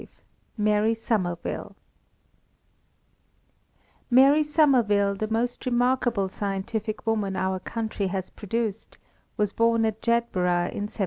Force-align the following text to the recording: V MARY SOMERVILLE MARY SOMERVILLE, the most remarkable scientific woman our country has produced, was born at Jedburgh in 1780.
V 0.01 0.07
MARY 0.57 0.95
SOMERVILLE 0.95 1.75
MARY 4.09 4.41
SOMERVILLE, 4.41 5.13
the 5.19 5.27
most 5.27 5.63
remarkable 5.67 6.27
scientific 6.27 7.05
woman 7.05 7.35
our 7.35 7.59
country 7.59 8.07
has 8.07 8.31
produced, 8.31 8.97
was 9.37 9.51
born 9.53 9.85
at 9.85 10.01
Jedburgh 10.01 10.71
in 10.73 10.87
1780. 10.89 10.97